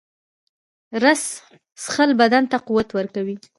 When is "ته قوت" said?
2.51-2.89